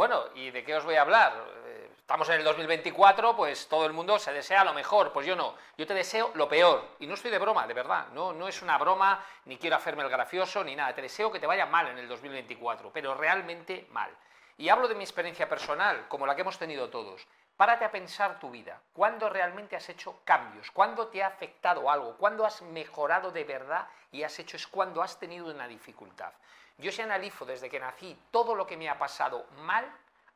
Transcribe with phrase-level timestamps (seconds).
[0.00, 1.44] Bueno, ¿y de qué os voy a hablar?
[1.66, 5.36] Eh, estamos en el 2024, pues todo el mundo se desea lo mejor, pues yo
[5.36, 8.48] no, yo te deseo lo peor, y no estoy de broma, de verdad, no, no
[8.48, 11.66] es una broma, ni quiero hacerme el gracioso, ni nada, te deseo que te vaya
[11.66, 14.10] mal en el 2024, pero realmente mal.
[14.56, 17.26] Y hablo de mi experiencia personal, como la que hemos tenido todos.
[17.60, 22.16] Párate a pensar tu vida, cuándo realmente has hecho cambios, cuándo te ha afectado algo,
[22.16, 26.32] cuándo has mejorado de verdad y has hecho es cuando has tenido una dificultad.
[26.78, 29.84] Yo si analizo desde que nací todo lo que me ha pasado mal,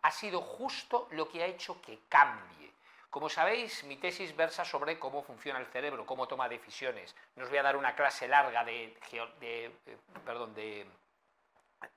[0.03, 2.71] ha sido justo lo que ha hecho que cambie.
[3.09, 7.17] Como sabéis, mi tesis versa sobre cómo funciona el cerebro, cómo toma decisiones.
[7.37, 8.99] No os voy a dar una clase larga de,
[9.41, 10.87] de, eh, perdón, de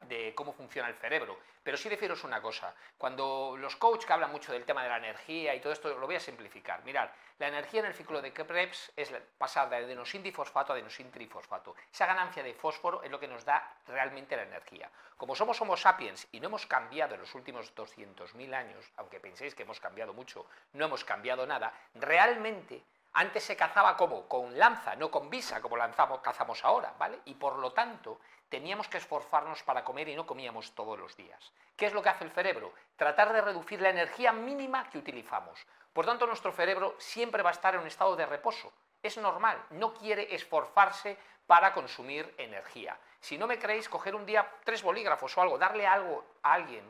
[0.08, 1.38] de cómo funciona el cerebro.
[1.64, 4.98] Pero sí deciros una cosa, cuando los coaches que hablan mucho del tema de la
[4.98, 6.84] energía y todo esto, lo voy a simplificar.
[6.86, 11.76] Mirad, la energía en el ciclo de Krebs es pasar de adenosindifosfato a adenosintrifosfato.
[11.92, 14.90] Esa ganancia de fósforo es lo que nos da realmente la energía.
[15.18, 19.54] Como somos Homo sapiens y no hemos cambiado en los últimos 200.000 años, aunque penséis
[19.54, 22.81] que hemos cambiado mucho, no hemos cambiado nada, realmente
[23.18, 27.20] antes se cazaba como con lanza, no con visa, como lanzamos, cazamos ahora, ¿vale?
[27.26, 31.52] Y por lo tanto, teníamos que esforzarnos para comer y no comíamos todos los días.
[31.76, 32.72] ¿Qué es lo que hace el cerebro?
[32.96, 35.66] Tratar de reducir la energía mínima que utilizamos.
[35.94, 38.72] Por tanto, nuestro cerebro siempre va a estar en un estado de reposo.
[39.02, 43.00] Es normal, no quiere esforzarse para consumir energía.
[43.20, 46.84] Si no me creéis, coger un día tres bolígrafos o algo, darle algo a alguien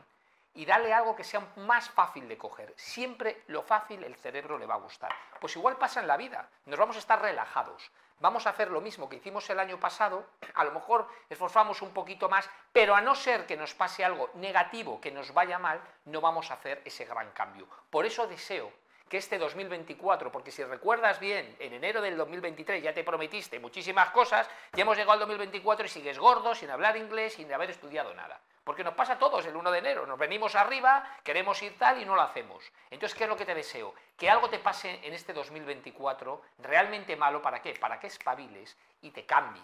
[0.58, 2.74] y darle algo que sea más fácil de coger.
[2.76, 5.14] Siempre lo fácil el cerebro le va a gustar.
[5.40, 7.92] Pues igual pasa en la vida, nos vamos a estar relajados.
[8.18, 11.90] Vamos a hacer lo mismo que hicimos el año pasado, a lo mejor esforzamos un
[11.90, 15.80] poquito más, pero a no ser que nos pase algo negativo, que nos vaya mal,
[16.06, 17.68] no vamos a hacer ese gran cambio.
[17.88, 18.72] Por eso deseo
[19.08, 24.10] que este 2024, porque si recuerdas bien, en enero del 2023 ya te prometiste muchísimas
[24.10, 28.12] cosas, ya hemos llegado al 2024 y sigues gordo, sin hablar inglés, sin haber estudiado
[28.14, 28.40] nada.
[28.68, 32.02] Porque nos pasa a todos el 1 de enero, nos venimos arriba, queremos ir tal
[32.02, 32.70] y no lo hacemos.
[32.90, 33.94] Entonces, ¿qué es lo que te deseo?
[34.14, 37.72] Que algo te pase en este 2024 realmente malo, ¿para qué?
[37.80, 39.62] Para que espabiles y te cambie.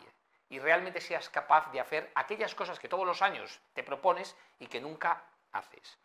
[0.49, 4.69] Y realmente seas capaz de hacer aquellas cosas que todos los años te propones y
[4.69, 5.23] que nunca
[5.53, 5.93] haces.